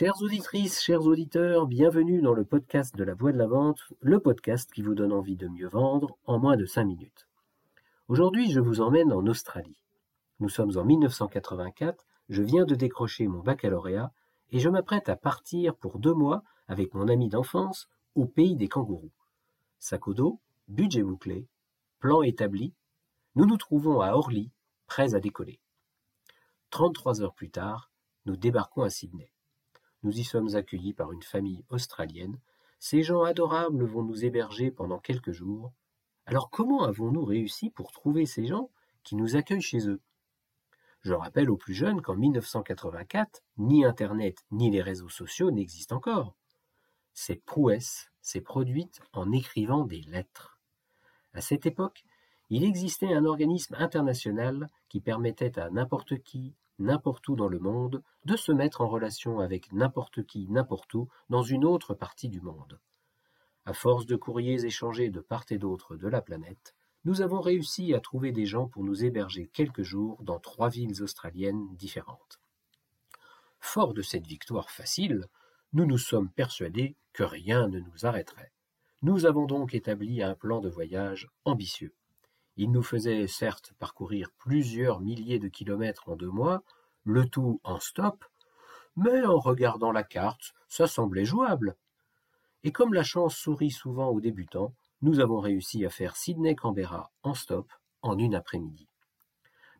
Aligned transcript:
Chères 0.00 0.22
auditrices, 0.22 0.80
chers 0.80 1.02
auditeurs, 1.02 1.66
bienvenue 1.66 2.22
dans 2.22 2.32
le 2.32 2.46
podcast 2.46 2.96
de 2.96 3.04
la 3.04 3.12
Voix 3.12 3.32
de 3.32 3.36
la 3.36 3.46
Vente, 3.46 3.92
le 4.00 4.18
podcast 4.18 4.72
qui 4.72 4.80
vous 4.80 4.94
donne 4.94 5.12
envie 5.12 5.36
de 5.36 5.46
mieux 5.46 5.68
vendre 5.68 6.16
en 6.24 6.38
moins 6.38 6.56
de 6.56 6.64
5 6.64 6.84
minutes. 6.84 7.28
Aujourd'hui, 8.08 8.50
je 8.50 8.60
vous 8.60 8.80
emmène 8.80 9.12
en 9.12 9.26
Australie. 9.26 9.76
Nous 10.38 10.48
sommes 10.48 10.78
en 10.78 10.86
1984, 10.86 12.06
je 12.30 12.42
viens 12.42 12.64
de 12.64 12.74
décrocher 12.74 13.28
mon 13.28 13.40
baccalauréat 13.40 14.10
et 14.52 14.58
je 14.58 14.70
m'apprête 14.70 15.10
à 15.10 15.16
partir 15.16 15.76
pour 15.76 15.98
deux 15.98 16.14
mois 16.14 16.44
avec 16.66 16.94
mon 16.94 17.06
ami 17.06 17.28
d'enfance 17.28 17.86
au 18.14 18.24
pays 18.24 18.56
des 18.56 18.68
kangourous. 18.68 19.12
Sac 19.80 20.08
au 20.08 20.14
dos, 20.14 20.40
budget 20.68 21.02
bouclé, 21.02 21.46
plan 21.98 22.22
établi, 22.22 22.72
nous 23.34 23.44
nous 23.44 23.58
trouvons 23.58 24.00
à 24.00 24.12
Orly, 24.12 24.50
prêts 24.86 25.14
à 25.14 25.20
décoller. 25.20 25.60
33 26.70 27.20
heures 27.20 27.34
plus 27.34 27.50
tard, 27.50 27.90
nous 28.24 28.38
débarquons 28.38 28.80
à 28.80 28.88
Sydney. 28.88 29.30
Nous 30.02 30.18
y 30.18 30.24
sommes 30.24 30.54
accueillis 30.54 30.94
par 30.94 31.12
une 31.12 31.22
famille 31.22 31.64
australienne. 31.68 32.38
Ces 32.78 33.02
gens 33.02 33.22
adorables 33.22 33.84
vont 33.84 34.02
nous 34.02 34.24
héberger 34.24 34.70
pendant 34.70 34.98
quelques 34.98 35.32
jours. 35.32 35.72
Alors 36.26 36.50
comment 36.50 36.84
avons-nous 36.84 37.24
réussi 37.24 37.70
pour 37.70 37.92
trouver 37.92 38.24
ces 38.26 38.46
gens 38.46 38.70
qui 39.02 39.16
nous 39.16 39.36
accueillent 39.36 39.60
chez 39.60 39.88
eux? 39.88 40.00
Je 41.02 41.14
rappelle 41.14 41.50
aux 41.50 41.56
plus 41.56 41.74
jeunes 41.74 42.02
qu'en 42.02 42.14
1984, 42.14 43.42
ni 43.58 43.84
Internet 43.84 44.44
ni 44.50 44.70
les 44.70 44.82
réseaux 44.82 45.08
sociaux 45.08 45.50
n'existent 45.50 45.96
encore. 45.96 46.34
Cette 47.14 47.44
prouesse 47.44 48.10
s'est 48.20 48.40
produite 48.40 49.00
en 49.12 49.32
écrivant 49.32 49.84
des 49.84 50.02
lettres. 50.02 50.58
À 51.32 51.40
cette 51.40 51.66
époque, 51.66 52.04
il 52.50 52.64
existait 52.64 53.12
un 53.12 53.24
organisme 53.24 53.76
international 53.78 54.68
qui 54.88 55.00
permettait 55.00 55.58
à 55.58 55.70
n'importe 55.70 56.22
qui, 56.22 56.54
n'importe 56.80 57.28
où 57.28 57.36
dans 57.36 57.48
le 57.48 57.58
monde, 57.58 58.02
de 58.24 58.36
se 58.36 58.50
mettre 58.52 58.80
en 58.80 58.88
relation 58.88 59.38
avec 59.38 59.72
n'importe 59.72 60.24
qui, 60.24 60.48
n'importe 60.48 60.92
où, 60.94 61.08
dans 61.28 61.42
une 61.42 61.64
autre 61.64 61.94
partie 61.94 62.28
du 62.28 62.40
monde. 62.40 62.80
À 63.66 63.72
force 63.72 64.06
de 64.06 64.16
courriers 64.16 64.64
échangés 64.64 65.10
de 65.10 65.20
part 65.20 65.44
et 65.50 65.58
d'autre 65.58 65.96
de 65.96 66.08
la 66.08 66.22
planète, 66.22 66.74
nous 67.04 67.22
avons 67.22 67.40
réussi 67.40 67.94
à 67.94 68.00
trouver 68.00 68.32
des 68.32 68.46
gens 68.46 68.66
pour 68.66 68.84
nous 68.84 69.04
héberger 69.04 69.48
quelques 69.52 69.82
jours 69.82 70.22
dans 70.22 70.38
trois 70.38 70.68
villes 70.68 71.02
australiennes 71.02 71.74
différentes. 71.76 72.40
Fort 73.60 73.94
de 73.94 74.02
cette 74.02 74.26
victoire 74.26 74.70
facile, 74.70 75.26
nous 75.72 75.86
nous 75.86 75.98
sommes 75.98 76.30
persuadés 76.30 76.96
que 77.12 77.22
rien 77.22 77.68
ne 77.68 77.80
nous 77.80 78.06
arrêterait. 78.06 78.52
Nous 79.02 79.24
avons 79.24 79.46
donc 79.46 79.74
établi 79.74 80.22
un 80.22 80.34
plan 80.34 80.60
de 80.60 80.68
voyage 80.68 81.30
ambitieux. 81.44 81.94
Il 82.56 82.70
nous 82.70 82.82
faisait 82.82 83.26
certes 83.26 83.72
parcourir 83.78 84.30
plusieurs 84.36 85.00
milliers 85.00 85.38
de 85.38 85.48
kilomètres 85.48 86.08
en 86.08 86.16
deux 86.16 86.30
mois, 86.30 86.62
le 87.04 87.28
tout 87.28 87.60
en 87.64 87.80
stop, 87.80 88.24
mais 88.96 89.24
en 89.24 89.38
regardant 89.38 89.92
la 89.92 90.02
carte, 90.02 90.54
ça 90.68 90.86
semblait 90.86 91.24
jouable. 91.24 91.76
Et 92.62 92.72
comme 92.72 92.94
la 92.94 93.02
chance 93.02 93.36
sourit 93.36 93.70
souvent 93.70 94.08
aux 94.08 94.20
débutants, 94.20 94.74
nous 95.02 95.20
avons 95.20 95.40
réussi 95.40 95.84
à 95.86 95.90
faire 95.90 96.16
Sydney-Canberra 96.16 97.10
en 97.22 97.34
stop 97.34 97.72
en 98.02 98.18
une 98.18 98.34
après-midi. 98.34 98.88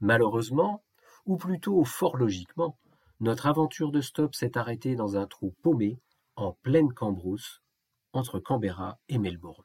Malheureusement, 0.00 0.82
ou 1.24 1.36
plutôt 1.36 1.84
fort 1.84 2.16
logiquement, 2.16 2.76
notre 3.20 3.46
aventure 3.46 3.92
de 3.92 4.02
stop 4.02 4.34
s'est 4.34 4.58
arrêtée 4.58 4.94
dans 4.94 5.16
un 5.16 5.26
trou 5.26 5.54
paumé 5.62 5.98
en 6.36 6.52
pleine 6.52 6.92
cambrousse 6.92 7.62
entre 8.12 8.38
Canberra 8.38 8.98
et 9.08 9.18
Melbourne. 9.18 9.64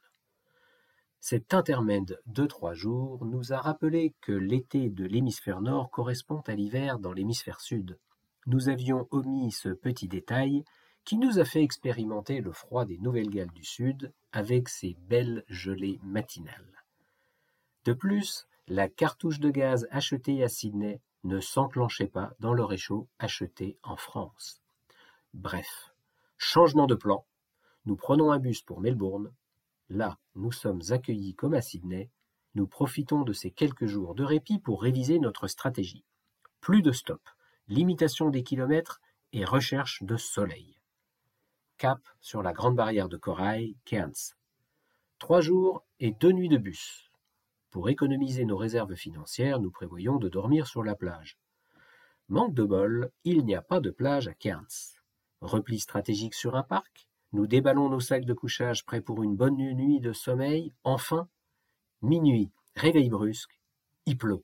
Cet 1.23 1.53
intermède 1.53 2.19
de 2.25 2.47
trois 2.47 2.73
jours 2.73 3.23
nous 3.25 3.53
a 3.53 3.58
rappelé 3.58 4.16
que 4.22 4.31
l'été 4.31 4.89
de 4.89 5.05
l'hémisphère 5.05 5.61
nord 5.61 5.91
correspond 5.91 6.41
à 6.47 6.55
l'hiver 6.55 6.97
dans 6.97 7.14
l'hémisphère 7.14 7.61
sud. 7.61 8.00
Nous 8.47 8.69
avions 8.69 9.08
omis 9.11 9.52
ce 9.52 9.69
petit 9.69 10.08
détail 10.08 10.66
qui 11.05 11.17
nous 11.17 11.38
a 11.38 11.45
fait 11.45 11.61
expérimenter 11.61 12.42
le 12.42 12.52
froid 12.52 12.86
des 12.86 12.97
Nouvelles-Galles 12.97 13.52
du 13.52 13.64
Sud 13.64 14.11
avec 14.31 14.67
ses 14.67 14.95
belles 15.08 15.44
gelées 15.47 15.99
matinales. 16.02 16.83
De 17.86 17.94
plus, 17.94 18.48
la 18.67 18.89
cartouche 18.89 19.39
de 19.39 19.52
gaz 19.52 19.88
achetée 19.92 20.43
à 20.43 20.49
Sydney 20.49 21.02
ne 21.23 21.39
s'enclenchait 21.39 22.08
pas 22.08 22.33
dans 22.39 22.55
le 22.55 22.64
réchaud 22.64 23.08
acheté 23.20 23.77
en 23.83 23.95
France. 23.95 24.59
Bref, 25.36 25.93
changement 26.39 26.88
de 26.88 26.95
plan. 26.95 27.26
Nous 27.86 27.95
prenons 27.95 28.32
un 28.32 28.39
bus 28.39 28.64
pour 28.64 28.82
Melbourne, 28.82 29.32
Là, 29.93 30.17
nous 30.35 30.53
sommes 30.53 30.79
accueillis 30.91 31.35
comme 31.35 31.53
à 31.53 31.61
Sydney, 31.61 32.09
nous 32.55 32.65
profitons 32.65 33.23
de 33.23 33.33
ces 33.33 33.52
quelques 33.52 33.87
jours 33.87 34.15
de 34.15 34.23
répit 34.23 34.57
pour 34.57 34.81
réviser 34.81 35.19
notre 35.19 35.49
stratégie. 35.49 36.05
Plus 36.61 36.81
de 36.81 36.93
stop, 36.93 37.21
limitation 37.67 38.29
des 38.29 38.41
kilomètres 38.41 39.02
et 39.33 39.43
recherche 39.43 40.02
de 40.03 40.15
soleil. 40.15 40.79
Cap 41.77 41.99
sur 42.21 42.41
la 42.41 42.53
grande 42.53 42.77
barrière 42.77 43.09
de 43.09 43.17
corail, 43.17 43.75
Cairns. 43.83 44.37
Trois 45.19 45.41
jours 45.41 45.83
et 45.99 46.11
deux 46.11 46.31
nuits 46.31 46.47
de 46.47 46.58
bus. 46.58 47.11
Pour 47.69 47.89
économiser 47.89 48.45
nos 48.45 48.55
réserves 48.55 48.95
financières, 48.95 49.59
nous 49.59 49.71
prévoyons 49.71 50.15
de 50.15 50.29
dormir 50.29 50.67
sur 50.67 50.85
la 50.85 50.95
plage. 50.95 51.37
Manque 52.29 52.53
de 52.53 52.63
bol, 52.63 53.11
il 53.25 53.43
n'y 53.43 53.55
a 53.55 53.61
pas 53.61 53.81
de 53.81 53.89
plage 53.89 54.29
à 54.29 54.33
Cairns. 54.33 54.95
Repli 55.41 55.81
stratégique 55.81 56.33
sur 56.33 56.55
un 56.55 56.63
parc, 56.63 57.09
nous 57.33 57.47
déballons 57.47 57.89
nos 57.89 57.99
sacs 57.99 58.25
de 58.25 58.33
couchage 58.33 58.86
prêts 58.86 59.02
pour 59.02 59.23
une 59.23 59.36
bonne 59.36 59.55
nuit 59.55 59.99
de 60.02 60.11
sommeil. 60.11 60.73
Enfin, 60.83 61.30
minuit, 62.02 62.49
réveil 62.75 63.09
brusque, 63.09 63.59
il 64.05 64.17
pleut. 64.17 64.43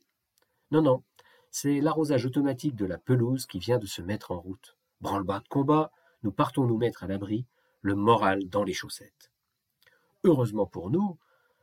Non, 0.72 0.82
non, 0.82 1.04
c'est 1.52 1.82
l'arrosage 1.82 2.26
automatique 2.26 2.76
de 2.76 2.86
la 2.86 2.98
pelouse 2.98 3.46
qui 3.46 3.60
vient 3.60 3.78
de 3.78 3.86
se 3.86 4.02
mettre 4.02 4.32
en 4.32 4.40
route. 4.40 4.78
Branle-bas 5.02 5.42
de 5.42 5.48
combat, 5.50 5.92
nous 6.24 6.32
partons 6.32 6.66
nous 6.66 6.78
mettre 6.78 7.04
à 7.04 7.08
l'abri, 7.08 7.46
le 7.82 7.96
moral 7.96 8.48
dans 8.48 8.64
les 8.64 8.74
chaussettes. 8.74 9.32
Heureusement 10.24 10.66
pour 10.66 10.90
nous, 10.90 11.18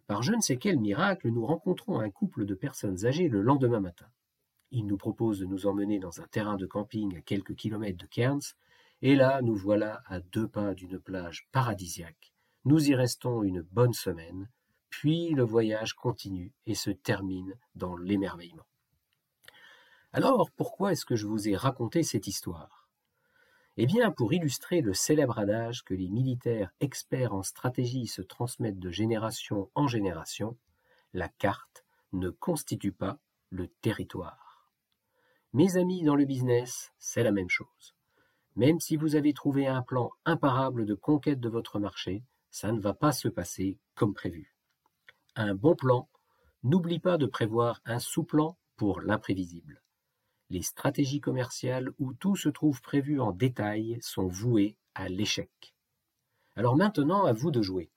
par 0.06 0.22
je 0.22 0.32
ne 0.32 0.40
sais 0.40 0.58
quel 0.58 0.78
miracle, 0.78 1.30
nous 1.30 1.46
rencontrons 1.46 2.00
un 2.00 2.10
couple 2.10 2.44
de 2.44 2.54
personnes 2.54 3.06
âgées 3.06 3.28
le 3.28 3.40
lendemain 3.40 3.80
matin. 3.80 4.06
Ils 4.70 4.86
nous 4.86 4.98
proposent 4.98 5.38
de 5.38 5.46
nous 5.46 5.66
emmener 5.66 5.98
dans 5.98 6.20
un 6.20 6.26
terrain 6.26 6.56
de 6.56 6.66
camping 6.66 7.16
à 7.16 7.20
quelques 7.22 7.54
kilomètres 7.54 7.98
de 7.98 8.06
Cairns 8.06 8.54
et 9.02 9.16
là, 9.16 9.42
nous 9.42 9.56
voilà 9.56 10.02
à 10.06 10.20
deux 10.20 10.48
pas 10.48 10.74
d'une 10.74 10.98
plage 10.98 11.48
paradisiaque. 11.52 12.32
Nous 12.64 12.88
y 12.88 12.94
restons 12.94 13.42
une 13.42 13.60
bonne 13.60 13.92
semaine, 13.92 14.48
puis 14.88 15.30
le 15.30 15.42
voyage 15.42 15.94
continue 15.94 16.52
et 16.66 16.74
se 16.74 16.90
termine 16.90 17.54
dans 17.74 17.96
l'émerveillement. 17.96 18.66
Alors, 20.12 20.50
pourquoi 20.52 20.92
est-ce 20.92 21.04
que 21.04 21.16
je 21.16 21.26
vous 21.26 21.48
ai 21.48 21.56
raconté 21.56 22.02
cette 22.02 22.28
histoire? 22.28 22.88
Eh 23.76 23.86
bien, 23.86 24.12
pour 24.12 24.32
illustrer 24.32 24.80
le 24.80 24.94
célèbre 24.94 25.38
adage 25.40 25.82
que 25.82 25.94
les 25.94 26.08
militaires 26.08 26.70
experts 26.78 27.34
en 27.34 27.42
stratégie 27.42 28.06
se 28.06 28.22
transmettent 28.22 28.78
de 28.78 28.90
génération 28.90 29.70
en 29.74 29.88
génération, 29.88 30.56
la 31.12 31.28
carte 31.28 31.84
ne 32.12 32.30
constitue 32.30 32.92
pas 32.92 33.18
le 33.50 33.66
territoire. 33.66 34.70
Mes 35.52 35.76
amis 35.76 36.04
dans 36.04 36.14
le 36.14 36.24
business, 36.24 36.92
c'est 36.98 37.24
la 37.24 37.32
même 37.32 37.50
chose. 37.50 37.93
Même 38.56 38.80
si 38.80 38.96
vous 38.96 39.16
avez 39.16 39.32
trouvé 39.32 39.66
un 39.66 39.82
plan 39.82 40.10
imparable 40.24 40.86
de 40.86 40.94
conquête 40.94 41.40
de 41.40 41.48
votre 41.48 41.78
marché, 41.78 42.22
ça 42.50 42.70
ne 42.70 42.80
va 42.80 42.94
pas 42.94 43.12
se 43.12 43.28
passer 43.28 43.78
comme 43.94 44.14
prévu. 44.14 44.54
Un 45.34 45.54
bon 45.54 45.74
plan 45.74 46.08
n'oublie 46.62 47.00
pas 47.00 47.18
de 47.18 47.26
prévoir 47.26 47.80
un 47.84 47.98
sous-plan 47.98 48.56
pour 48.76 49.00
l'imprévisible. 49.00 49.82
Les 50.50 50.62
stratégies 50.62 51.20
commerciales 51.20 51.90
où 51.98 52.14
tout 52.14 52.36
se 52.36 52.48
trouve 52.48 52.80
prévu 52.80 53.20
en 53.20 53.32
détail 53.32 53.98
sont 54.00 54.28
vouées 54.28 54.76
à 54.94 55.08
l'échec. 55.08 55.74
Alors 56.54 56.76
maintenant, 56.76 57.24
à 57.24 57.32
vous 57.32 57.50
de 57.50 57.62
jouer. 57.62 57.90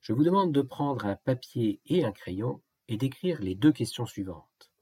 Je 0.00 0.12
vous 0.12 0.24
demande 0.24 0.52
de 0.52 0.62
prendre 0.62 1.06
un 1.06 1.14
papier 1.14 1.80
et 1.86 2.04
un 2.04 2.10
crayon 2.10 2.60
et 2.88 2.96
d'écrire 2.96 3.40
les 3.40 3.54
deux 3.54 3.70
questions 3.70 4.06
suivantes. 4.06 4.72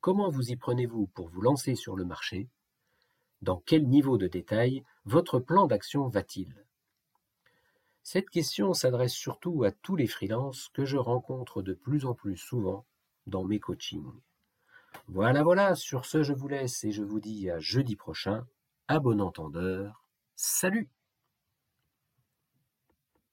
Comment 0.00 0.30
vous 0.30 0.52
y 0.52 0.56
prenez-vous 0.56 1.08
pour 1.08 1.28
vous 1.28 1.40
lancer 1.40 1.74
sur 1.74 1.96
le 1.96 2.04
marché 2.04 2.48
dans 3.42 3.62
quel 3.66 3.86
niveau 3.88 4.18
de 4.18 4.26
détail 4.26 4.84
votre 5.04 5.38
plan 5.38 5.66
d'action 5.66 6.08
va-t-il? 6.08 6.66
Cette 8.02 8.30
question 8.30 8.72
s'adresse 8.72 9.14
surtout 9.14 9.64
à 9.64 9.72
tous 9.72 9.96
les 9.96 10.06
freelances 10.06 10.68
que 10.72 10.84
je 10.84 10.96
rencontre 10.96 11.62
de 11.62 11.74
plus 11.74 12.04
en 12.06 12.14
plus 12.14 12.36
souvent 12.36 12.86
dans 13.26 13.44
mes 13.44 13.58
coachings. 13.58 14.12
Voilà, 15.08 15.42
voilà, 15.42 15.74
sur 15.74 16.04
ce 16.04 16.22
je 16.22 16.32
vous 16.32 16.48
laisse 16.48 16.84
et 16.84 16.92
je 16.92 17.02
vous 17.02 17.20
dis 17.20 17.50
à 17.50 17.58
jeudi 17.58 17.96
prochain. 17.96 18.46
À 18.88 19.00
bon 19.00 19.20
entendeur, 19.20 20.08
salut 20.36 20.88